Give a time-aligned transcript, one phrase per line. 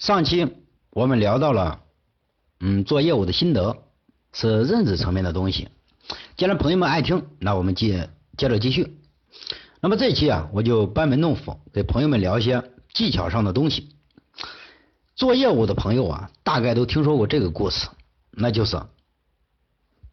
[0.00, 0.56] 上期
[0.88, 1.82] 我们聊到了，
[2.60, 3.82] 嗯，做业务的心得
[4.32, 5.68] 是认知层面的东西。
[6.38, 8.08] 既然朋友们爱听，那我们接
[8.38, 8.98] 接着继续。
[9.82, 13.94] 那么这期啊，我就班门弄斧，给朋友们聊一些技巧上的东西。
[15.16, 17.86] 做业务的朋友啊，大概都听说过这个故事，
[18.30, 18.80] 那就是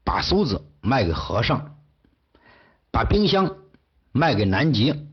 [0.03, 1.77] 把梳子卖给和尚，
[2.91, 3.55] 把冰箱
[4.11, 5.07] 卖给南极。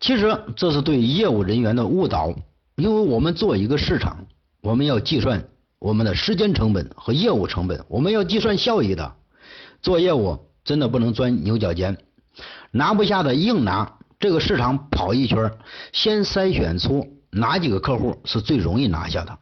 [0.00, 2.34] 其实这是对业务人员的误导。
[2.80, 4.26] 因为我们做一个市场，
[4.62, 5.44] 我们要计算
[5.78, 9.16] 我们的时间成本和业务成本，我们要计算效益的。
[9.82, 11.98] 做业务真的不能钻牛角尖，
[12.70, 13.98] 拿不下的硬拿。
[14.18, 15.52] 这个市场跑一圈，
[15.92, 19.38] 先筛选出哪几个客户是最容易拿下的，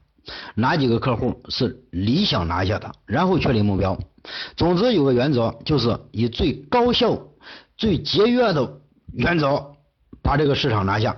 [0.57, 3.97] 哪几个客户是理想拿下的，然后确立目标。
[4.57, 7.21] 总之有个原则，就是以最高效、
[7.77, 8.81] 最节约的
[9.13, 9.73] 原则
[10.23, 11.17] 把这个市场拿下。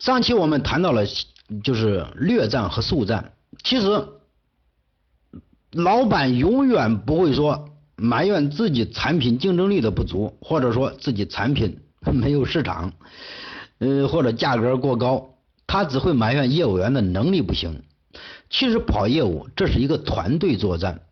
[0.00, 1.04] 上期我们谈到了，
[1.62, 3.34] 就是略战和速战。
[3.62, 4.08] 其实，
[5.72, 12.94] 老板永远不会说埋怨自己产品竞争力的不足，或者说自己产品没有市场，
[13.78, 15.34] 呃，或者价格过高，
[15.66, 17.82] 他只会埋怨业务员的能力不行。
[18.48, 21.02] 其实跑业务这是一个团队作战。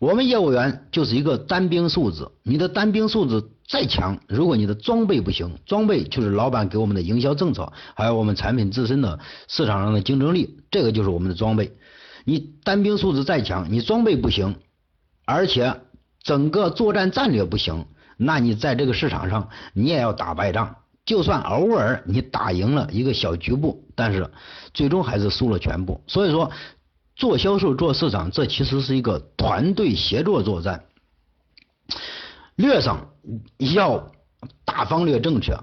[0.00, 11.76] 我们业务员就是一个单兵素质，你的单兵素质再强，如果你的装备不行，装备就是老板给我们的营销政策，还有我们产品自身的市场上的竞争力，这个就是我们的装备。
[12.24, 14.56] 你单兵素质再强，你装备不行，
[15.26, 15.80] 而且
[16.22, 17.84] 整个作战战略不行，
[18.16, 20.76] 那你在这个市场上你也要打败仗。
[21.04, 24.30] 就算偶尔你打赢了一个小局部，但是
[24.72, 26.02] 最终还是输了全部。
[26.06, 26.50] 所以说。
[27.20, 30.84] 做销售、做市场，这其实是一个团队协作作战。
[32.58, 33.12] 略上
[33.58, 34.10] 要
[34.64, 35.56] 大方略正确，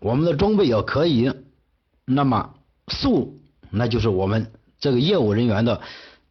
[0.00, 1.30] 我们的装备要可以，
[2.06, 2.54] 那么
[2.86, 5.82] 素那就是我们这个业务人员的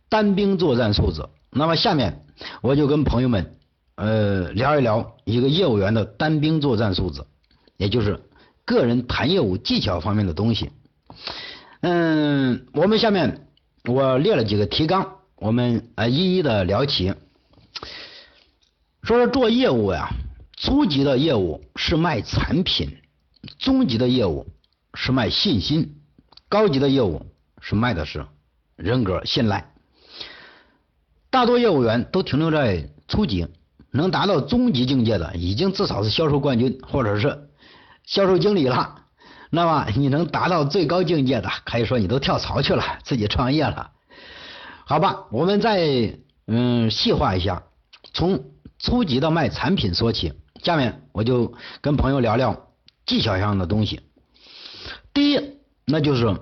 [0.09, 1.21] 单兵作战素质。
[1.51, 2.25] 那么下面
[2.61, 3.57] 我就跟朋友们
[3.95, 7.21] 呃聊一聊一个业务员的单兵作战素质，
[7.75, 8.21] 也就是
[8.65, 10.71] 个人谈业务技巧方面的东西。
[11.81, 13.47] 嗯，我们下面。
[13.85, 17.15] 我列了几个提纲，我们啊一一的聊起。
[19.03, 20.09] 说说做业务呀，
[20.57, 22.97] 初级的业务是卖产品，
[23.57, 24.45] 中级的业务
[24.93, 25.95] 是卖信心，
[26.47, 27.25] 高级的业务
[27.59, 28.25] 是卖的是
[28.75, 29.73] 人格信赖。
[31.31, 33.47] 大多业务员都停留在初级，
[33.89, 37.49] 能达到中级境界的，已经至少是销售冠军或者是
[38.05, 38.97] 销售经理了。
[39.49, 43.91] 那么你能达到最高境界的，可以说你都跳槽去了，自己创业了，
[44.85, 45.25] 好吧？
[45.31, 47.63] 我们再嗯细化一下，
[48.13, 48.50] 从
[48.81, 50.33] 初级的卖产品说起。
[50.63, 52.69] 下面我就跟朋友聊聊
[53.05, 54.01] 技巧上的东西。
[55.13, 56.37] 第一，那就是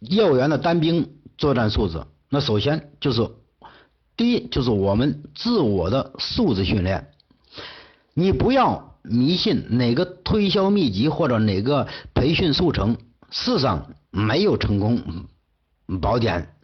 [0.00, 2.04] 业务员的单兵作战素质。
[2.28, 3.28] 那首先就是
[4.16, 7.10] 第一，就是我们自我的素质训练。
[8.14, 8.92] 你不要。
[9.08, 12.96] 迷信哪个推销秘籍或者哪个培训速成，
[13.30, 15.00] 世上没有成功
[16.02, 16.56] 宝典。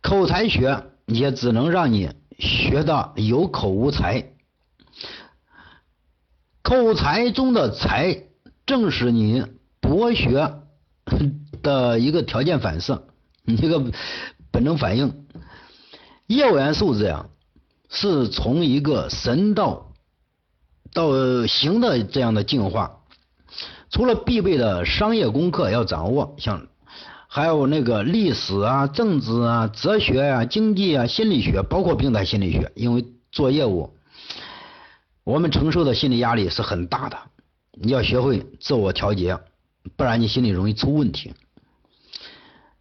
[0.00, 4.32] 口才学也只能让你学的有口无才。
[6.62, 8.24] 口才中的才，
[8.66, 9.44] 正是你
[9.80, 10.54] 博学
[11.62, 13.08] 的一个条件反射，
[13.44, 13.92] 一个
[14.50, 15.26] 本能反应。
[16.26, 17.26] 业务员素质呀，
[17.90, 19.90] 是从一个神道。
[20.92, 21.10] 到
[21.48, 23.00] 行的这样的进化，
[23.90, 26.68] 除了必备的商业功课要掌握，像
[27.34, 33.92] 还有那个历史啊、政治啊、哲学啊、经济啊、心理学，包括平台心理学，因为做业务，
[35.24, 37.18] 我们承受的心理压力是很大的，
[37.72, 39.36] 你要学会自我调节，
[39.96, 41.34] 不然你心里容易出问题。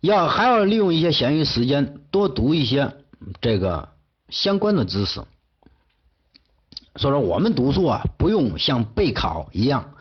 [0.01, 2.93] 要还要利用一些闲余时间，多读一些
[3.41, 3.89] 这个
[4.29, 5.19] 相关的知识。
[6.97, 9.95] 所以说，我们读书啊，不用像备考一样，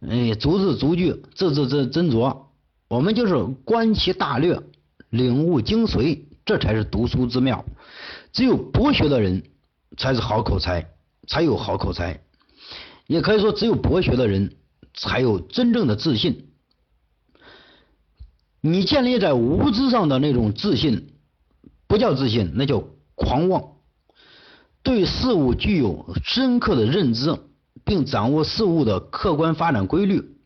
[0.00, 2.45] 哎，逐字逐句，字字字斟酌。
[2.88, 4.62] 我们就是观其大略，
[5.10, 7.64] 领悟精髓，这才是读书之妙。
[8.32, 9.42] 只有博学的人，
[9.96, 10.90] 才是好口才，
[11.26, 12.20] 才有好口才。
[13.06, 14.56] 也可以说，只有博学的人，
[14.94, 16.48] 才有真正的自信。
[18.60, 21.14] 你建立在无知上的那种自信，
[21.86, 22.82] 不叫自信，那叫
[23.14, 23.62] 狂妄。
[24.82, 27.36] 对事物具有深刻的认知，
[27.84, 30.36] 并掌握事物的客观发展规律，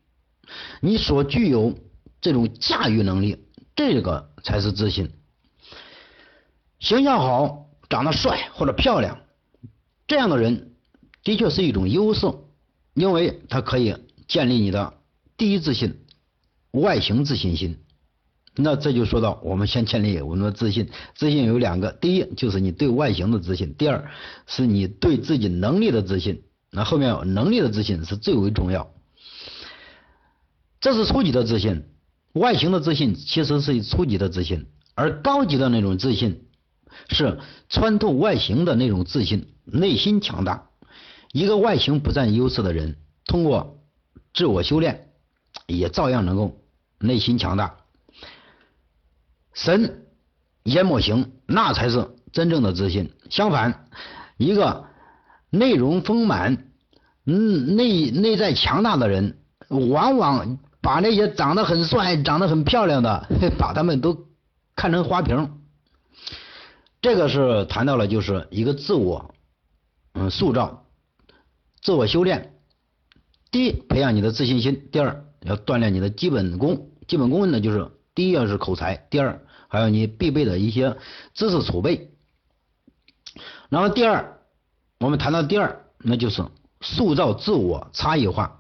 [0.81, 1.79] 你所具有
[2.21, 3.39] 这种驾驭能力，
[3.75, 5.13] 这个才是自信。
[6.79, 9.19] 形象好，长得帅或者漂亮，
[10.07, 10.73] 这样的人
[11.23, 12.27] 的确是一种优势，
[12.95, 13.97] 因为他可以
[14.29, 14.95] 建立你的
[15.37, 16.05] 第一自信。
[16.73, 17.83] 外形自信心。
[18.55, 24.11] 那这就说到我们先建立我们的自信，自信有两个，第一就是你对外形的自信，第二
[24.47, 26.45] 是你对自己能力的自信。
[26.71, 28.93] 那后面能力的自信是最为重要，
[30.81, 31.85] 这是初级的自信，
[32.33, 36.47] 外形的自信其实是初级的自信，而高级的那种自信
[37.09, 40.69] 是穿透外形的那种自信，内心强大。
[41.33, 43.79] 一个外形不占优势的人，通过
[44.35, 45.09] 自我修炼，
[45.67, 46.61] 也照样能够
[46.99, 47.77] 内心强大。
[49.53, 50.07] 神
[50.65, 53.13] 淹没型，那才是真正的自信。
[53.29, 53.87] 相反，
[54.39, 54.85] 一个
[55.51, 56.69] 内容丰满、
[57.27, 59.39] 嗯内内在强大的人，
[59.69, 63.27] 往往把那些长得很帅、长得很漂亮的，
[63.59, 64.27] 把他们都
[64.77, 65.61] 看成花瓶。
[67.03, 69.35] 这个是谈到了，就是一个自我
[70.15, 70.87] 嗯塑造、
[71.83, 72.55] 自我修炼。
[73.51, 76.91] 第一，培养你的自信心；第二，要锻炼你的基本功。
[77.09, 77.91] 基本功呢，就是。
[78.13, 80.97] 第一要是口才，第二还有你必备的一些
[81.33, 82.11] 知识储备。
[83.71, 84.41] 然后第二，
[84.99, 86.45] 我们谈到第二，那就是
[86.81, 88.60] 塑造自我差异化。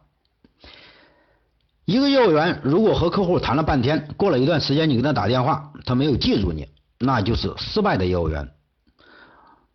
[1.90, 6.68] 一个业务员如果和客户谈了半天，过了一段时间你给他打电话，他没有记住你，
[7.00, 8.48] 那就是失败的业务员。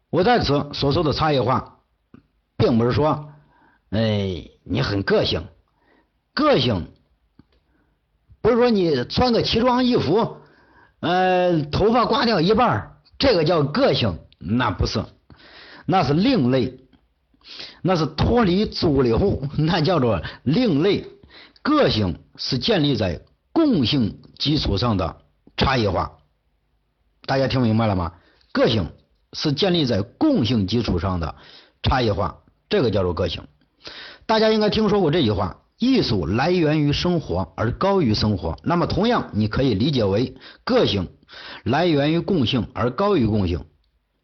[0.10, 1.80] 我在此所说的差异化，
[2.56, 3.34] 并不是说，
[3.90, 5.44] 哎，你很个性，
[6.34, 6.88] 个性。
[8.42, 10.38] 不是说你穿个奇装异服，
[11.02, 15.04] 呃，头发刮掉一半，这个叫个性，那不是，
[15.86, 16.80] 那是另类，
[17.82, 21.06] 那是脱离主流，那叫做另类。
[21.66, 23.22] 个性是建立在
[23.52, 25.18] 共性基础上的
[25.58, 26.20] 差异化，
[27.26, 28.14] 大家听明白了吗？
[28.52, 28.92] 个性
[29.34, 31.34] 是建立在共性基础上的
[31.82, 32.38] 差异化，
[32.70, 33.42] 这个叫做个性。
[34.28, 35.58] 大家应该听说过这句话。
[35.78, 41.10] 艺术来源于生活而高于生活，那么同样你可以理解为个性
[41.64, 43.66] 来源于共性而高于共性。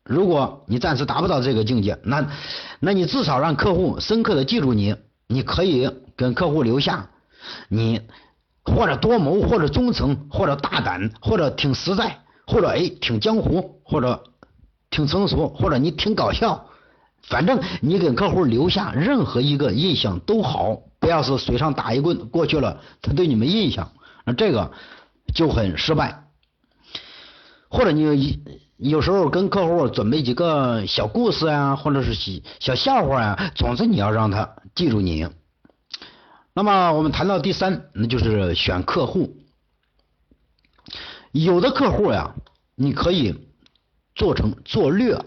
[0.06, 2.32] 如果你暂时达不到这个境界，那
[2.80, 4.96] 那你至少让客户深刻的记住你，
[5.28, 7.10] 你可以跟客户留下
[7.70, 8.02] 你
[8.64, 14.24] 或者多谋，或者忠诚，或者大胆，或者挺实在，或者哎挺江湖，或者
[14.90, 16.68] 挺成熟，或者你挺搞笑。
[17.24, 23.92] 反正你给客户留下任何一个印象都好，不要是水上打一棍过去了，他对你没印象，
[24.26, 24.72] 那这个
[25.34, 26.24] 就很失败。
[27.70, 28.40] 或者你
[28.78, 35.28] 有时候跟客户准备几个小故事啊，或者是小小笑话啊，总之你要让他记住你。
[36.54, 39.38] 那么我们谈到第三，那就是选客户。
[41.32, 42.36] 有的客户呀，
[42.76, 43.48] 你可以
[44.16, 45.24] 做成做略，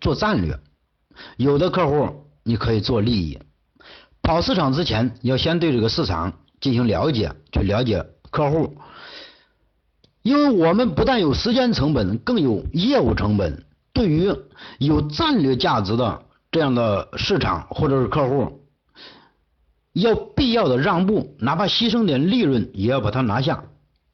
[0.00, 0.58] 做战略。
[1.36, 3.38] 有的客户你可以做利益，
[4.22, 8.76] 跑市场之前要先对这个市场进行了解，去了解客户，
[10.22, 13.66] 因为我们不但有时间成本，更有业务成本。
[13.92, 14.32] 对于
[14.78, 16.22] 有战略价值的
[16.52, 18.69] 这样的市场或者是客户，
[19.92, 23.64] 要必要的让步，哪怕牺牲点利润也要把它拿下，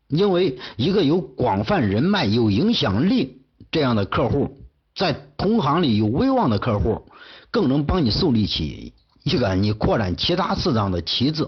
[0.08, 4.58] 因为一个有广泛人脉、有影响力这样的客户。
[4.94, 7.02] 在同行里有威望的客户，
[7.50, 8.94] 更能帮你树立起
[9.24, 11.46] 一个你扩展其他市场的旗帜。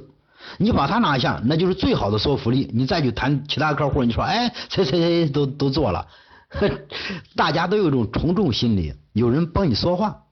[0.59, 2.71] 你把他拿下，那就是最好的说服力。
[2.75, 6.07] 你再去谈其他客户，你说，哎，谁谁谁都都做了，
[7.37, 10.25] 大家都有一种从众心理，有人帮你说话。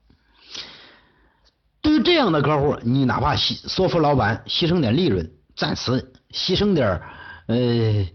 [2.03, 7.01] 这样的客户，你哪怕牺说服老板牺牲点利润，暂时牺牲点
[7.47, 8.07] 呃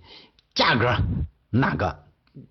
[0.55, 0.97] 价格，
[1.51, 2.05] 那个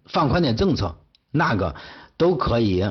[0.06, 0.96] 放宽点政策，
[1.32, 1.76] 那个。
[2.18, 2.86] 都可以，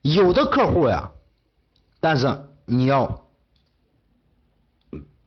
[0.00, 1.10] 有的客户呀，
[2.00, 3.26] 但是你要，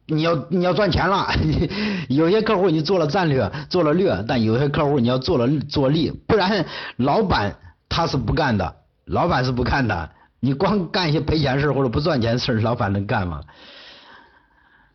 [0.08, 1.28] 你要你要赚钱了。
[2.10, 7.56] 有些客户你做了战略，做了略，但有些客户你要做了做利，不然老板
[7.88, 10.10] 他是不干的，老板是不干的。
[10.44, 13.44] 你光干一些赔钱事或者不赚钱事老板能干吗？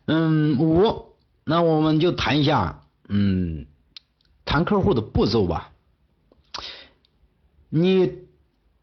[0.05, 3.65] 嗯，五，那我们就谈一下，嗯，
[4.43, 5.71] 谈客户的步骤吧。
[7.69, 8.13] 你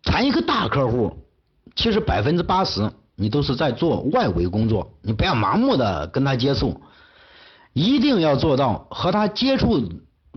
[0.02, 1.18] 谈一个大客户，
[1.76, 6.80] 其实百分之八十你都是在做外围工作，你不要盲目的跟他接触，
[7.74, 9.86] 一定要做到和他接触，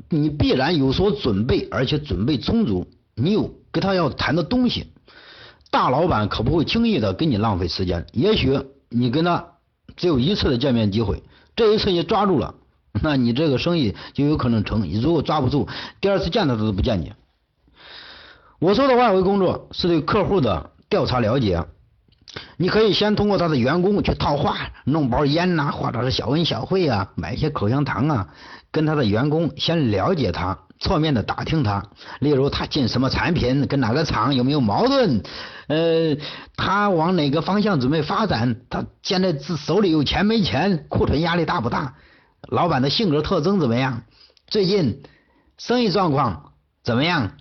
[0.10, 4.92] 你必然有所准备，而且准备充足，你有跟他要谈的东西。
[5.78, 9.46] 大老板可不会轻易的跟你浪费时间，也许你跟他
[9.96, 11.22] 只有一次的见面机会，
[11.56, 12.56] 这一次你抓住了，
[13.04, 14.82] 那你这个生意就有可能成。
[14.82, 15.68] 你如果抓不住，
[16.02, 17.14] 第二次见他他都不见你。
[18.58, 21.64] 我说的外围工作是对客户的调查了解，
[22.58, 28.30] 你可以先通过他的员工去套话，弄包烟呐，或者是小恩小惠啊，买一些口香糖啊，
[28.72, 35.24] 跟他的员工先了解他，侧面的打听他，例如他进什么产品，跟哪个厂有没有矛盾，
[35.68, 36.18] 呃，
[36.56, 41.96] 他往哪个方向准备发展，他现在自手里有钱没钱，库存压力大不大，
[42.48, 44.04] 老板的性格特征怎么样，
[44.48, 45.02] 最近
[45.58, 46.54] 生意状况
[46.84, 47.32] 怎么样？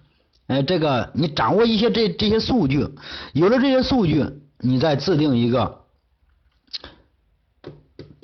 [0.47, 2.88] 呃，这个你掌握一些这这些数据，
[3.33, 4.25] 有了这些数据，
[4.61, 5.81] 你再制定一个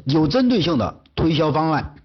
[0.04, 1.96] 有针对性的推销方案，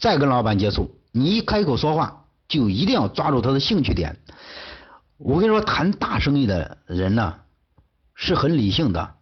[0.00, 0.94] 再跟老板接触。
[1.10, 4.18] 你一开口说话，就一定要抓住他的兴趣点。
[5.16, 7.36] 我跟你说，谈大生意的人呢，
[8.14, 9.14] 是很理性的，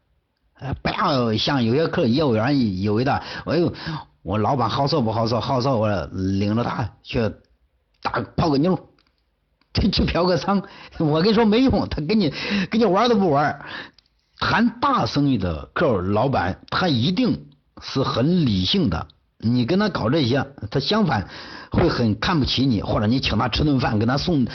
[0.59, 3.73] 呃，不要像有些客业务员以为的，哎呦，
[4.23, 7.33] 我老板好色不好色，好色我领着他去
[8.03, 8.89] 打泡个妞。
[9.75, 10.63] 去去嫖个娼，
[10.99, 12.31] 我跟你说没用，他跟你
[12.71, 13.65] 跟你玩都不玩。
[14.39, 17.47] 谈大生意的客户老板，他一定
[17.81, 19.09] 是很理性的。
[19.43, 21.29] 你跟他搞这些，他相反
[21.71, 24.47] 会很看不起你，或者你请他吃顿饭，给他送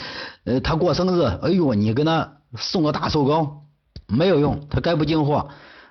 [0.44, 3.62] 呃他过生日，哎呦你跟他送个大寿糕，
[4.08, 5.50] 没有用，他该不进货，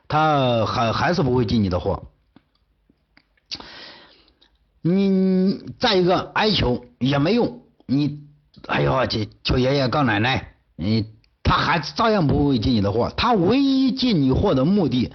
[0.10, 2.04] 他还还是不会进你的货。
[4.82, 8.28] 你再一个哀求也没用，你。
[8.66, 11.06] 哎呦，这求爷爷告奶奶，嗯，
[11.44, 13.14] 他还照样不会进你的货。
[13.16, 15.14] 他唯一进你货的目的，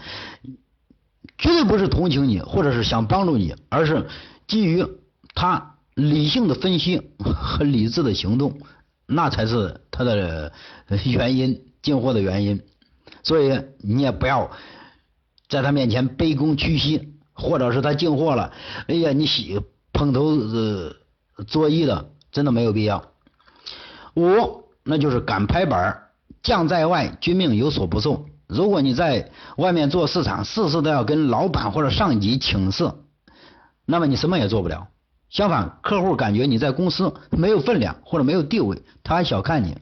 [1.43, 4.07] 绝对不是同情你，或者是想帮助你，而是
[4.47, 4.87] 基于
[5.35, 8.61] 他理性的分析和理智的行动，
[9.07, 10.53] 那才是他的
[11.05, 12.63] 原因进货的原因。
[13.25, 14.53] 所以你也不要
[15.49, 18.53] 在他面前卑躬屈膝，或者是他进货了，
[18.87, 19.61] 哎呀，你洗
[19.93, 20.95] 碰头呃
[21.49, 23.13] 作揖的，真的没有必要。
[24.15, 26.05] 五，那就是敢拍板
[26.41, 28.27] 将在外，君命有所不受。
[28.53, 32.93] 如果你在外面做市场，事事都要跟老板或者上级请示，
[33.87, 34.89] 那么你什么也做不了。
[35.31, 39.79] 相反，客户感觉你在公司没有分量或者没有地位，他还小看你。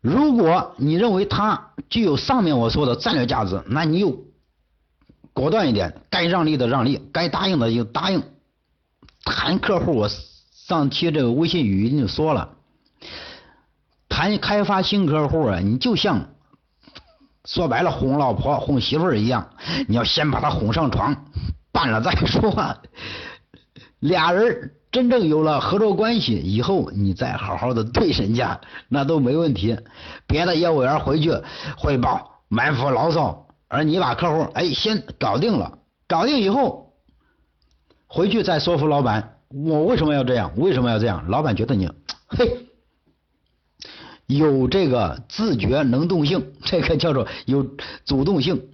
[0.00, 4.24] 如果你认为他具有上面我说的战略价值，那你又
[5.32, 8.22] 果断一点，该让利的让利，该答应的就答应。
[9.24, 10.08] 谈客户，我
[10.52, 12.50] 上期这个微信语音就说了。
[14.08, 16.30] 谈开发新客户啊，你就像
[17.48, 19.48] 说白了哄老婆哄媳妇儿一样，
[19.86, 21.16] 你要先把他哄上床，
[21.72, 22.76] 办了再说。
[24.00, 29.78] 俩人真正有了合作关系以后，你再好好的对人家，那都没问题。
[30.26, 31.32] 别的业务员回去
[31.78, 36.92] 汇报埋伏牢骚，而你把客户哎先搞定了，搞定以后
[38.06, 40.52] 回去再说服老板，我为什么要这样？
[40.58, 41.26] 为什么要这样？
[41.28, 41.90] 老板觉得你
[42.28, 42.67] 嘿。
[44.28, 47.66] 有这个自觉能动性， 这个叫做有
[48.04, 48.68] 主动性。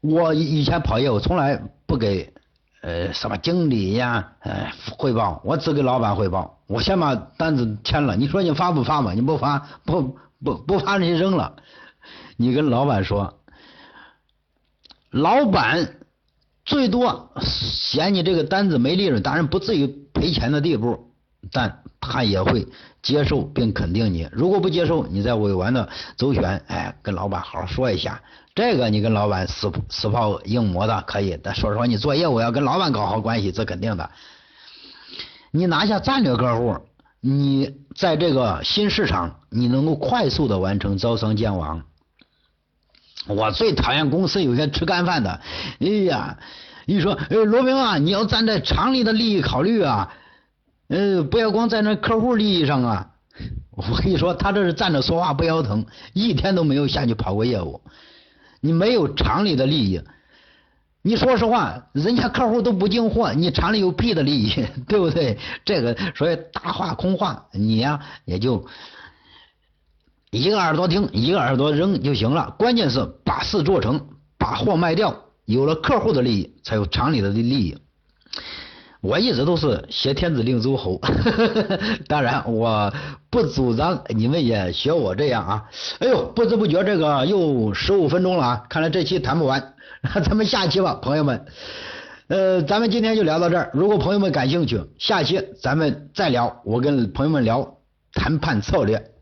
[0.00, 2.32] 我以前跑业务从来不给
[2.80, 6.60] 呃什么经理呀呃汇报，我只给老板汇报。
[6.68, 9.12] 我先把单子签了，你说你发不发嘛？
[9.12, 11.56] 你不发不不不发你扔了。
[12.36, 13.40] 你跟老板说，
[15.10, 15.96] 老板
[16.64, 21.07] 最多嫌你这个单子没利润，当然不至于赔钱的地步，
[21.52, 21.80] 但。
[22.00, 22.66] 他也会
[23.02, 28.22] 接受并肯定你，如果不接受，你再委婉的周旋，哎，跟老板好好说一下。
[28.54, 34.08] 这个你跟老板死死泡硬磨的可以，但说实话，你做业务要跟老板搞好关系，这肯定的。
[35.50, 36.78] 你拿下战略客户，
[37.20, 41.82] 你在这个新市场，你能够快速的完成招商建网。
[43.26, 45.40] 我最讨厌公司有些吃干饭的，
[45.80, 46.38] 哎呀，
[46.86, 50.14] 一说，哎，罗明啊，你要站在厂里的利益考虑啊。
[50.88, 53.10] 呃，不要光在那客户利益上啊！
[53.70, 57.80] 我跟你说，他这是站着说话不腰疼，一天都没有下去跑过业务。
[58.60, 60.00] 你没有厂里的利益，
[61.02, 65.38] 你说实话，人家客户都不进货，你厂里有屁的利益， 对不对？
[65.64, 68.66] 这个所以大话空话，你呀也就
[70.30, 72.56] 一个耳朵听，一个耳朵扔就行了。
[72.58, 77.78] 关键是把事做成，把货卖掉，有了客户的利益，才有厂里的利益。
[79.00, 81.00] 我一直都是挟天子令诸侯，
[82.08, 82.92] 当然我
[83.30, 85.64] 不主张你们也学我这样啊。
[86.00, 89.74] 哎呦，不知不觉这个又十五分钟了啊，看来这期谈不完，
[90.24, 91.46] 咱们下期吧，朋友们。
[92.26, 93.70] 呃，咱们今天就聊到这儿。
[93.72, 96.60] 如果朋友们感兴趣，下期咱们再聊。
[96.64, 97.78] 我跟朋友们聊
[98.12, 99.12] 谈判策略。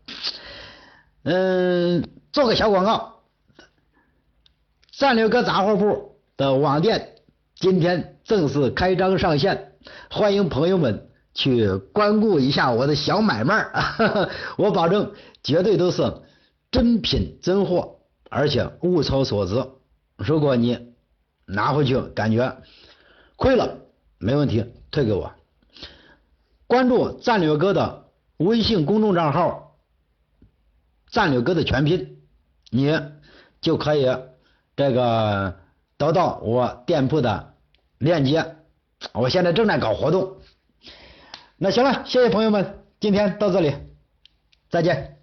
[1.23, 2.03] 嗯，
[2.33, 3.19] 做个小广告，
[4.91, 7.09] 战略哥杂货铺的网店
[7.55, 8.16] 今天。
[8.27, 9.71] 正式开张上线，
[10.11, 14.29] 欢迎朋友们去光顾一下我的小买卖儿，
[14.59, 16.13] 我保证绝对都是
[16.69, 19.65] 真品真货，而且物超所值。
[20.17, 20.93] 如果你
[21.45, 22.57] 拿回去感觉
[23.37, 23.77] 亏了，
[24.17, 25.31] 没问题，退给我。
[26.67, 29.77] 关注战略哥的微信公众账号
[31.09, 32.19] “战略哥的全拼”，
[32.71, 32.99] 你
[33.61, 34.05] 就可以
[34.75, 35.55] 这个
[35.97, 37.53] 得到我店铺的
[37.97, 38.55] 链接。
[39.13, 40.37] 我现在正在搞活动。
[41.57, 43.73] 那行了，谢谢朋友们，今天到这里，
[44.69, 45.16] 再见。